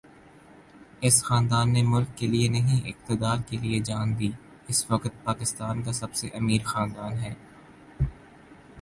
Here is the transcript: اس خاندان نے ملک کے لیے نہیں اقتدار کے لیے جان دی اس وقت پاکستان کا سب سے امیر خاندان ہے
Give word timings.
اس 1.01 1.15
خاندان 1.23 1.73
نے 1.73 1.81
ملک 1.83 2.17
کے 2.17 2.27
لیے 2.27 2.47
نہیں 2.49 2.79
اقتدار 2.89 3.37
کے 3.49 3.57
لیے 3.57 3.79
جان 3.79 4.07
دی 4.19 4.31
اس 4.67 4.79
وقت 4.91 5.23
پاکستان 5.23 5.83
کا 5.83 5.91
سب 5.91 6.13
سے 6.13 6.27
امیر 6.33 6.61
خاندان 6.65 7.17
ہے 7.19 7.33